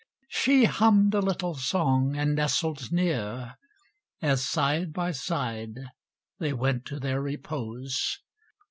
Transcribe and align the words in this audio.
She 0.29 0.65
hummed 0.65 1.13
a 1.13 1.19
little 1.19 1.53
song 1.53 2.15
and 2.17 2.33
nestled 2.33 2.91
near, 2.91 3.59
As 4.19 4.43
side 4.43 4.93
by 4.93 5.11
side 5.11 5.75
they 6.39 6.53
went 6.53 6.87
to 6.87 6.99
their 6.99 7.21
repose. 7.21 8.19